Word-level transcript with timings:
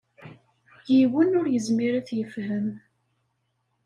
Yiwen 0.93 1.37
ur 1.39 1.47
yezmir 1.49 1.93
ad 1.99 2.05
t-yefhem. 2.07 2.67